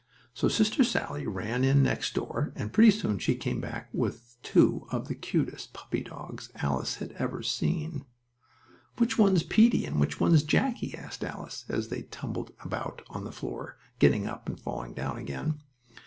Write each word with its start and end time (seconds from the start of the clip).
So 0.33 0.47
Sister 0.47 0.83
Sallie 0.83 1.27
ran 1.27 1.63
in 1.63 1.83
next 1.83 2.15
door, 2.15 2.53
and 2.55 2.73
pretty 2.73 2.89
soon 2.89 3.19
she 3.19 3.35
came 3.35 3.61
back 3.61 3.87
with 3.93 4.35
two 4.41 4.87
of 4.89 5.07
the 5.07 5.13
cutest 5.13 5.73
puppy 5.73 6.01
dogs 6.01 6.49
Alice 6.55 6.95
had 6.95 7.11
ever 7.19 7.43
seen. 7.43 8.05
"Which 8.97 9.19
one 9.19 9.35
is 9.35 9.43
Peetie 9.43 9.85
and 9.85 9.99
which 9.99 10.19
one 10.19 10.33
is 10.33 10.41
Jackie?" 10.41 10.97
Alice 10.97 11.17
asked, 11.27 11.69
as 11.69 11.89
they 11.89 12.01
tumbled 12.01 12.51
about 12.61 13.03
on 13.11 13.25
the 13.25 13.31
floor, 13.31 13.77
getting 13.99 14.25
up 14.25 14.49
and 14.49 14.59
falling 14.59 14.95
down 14.95 15.19
again. 15.19 15.59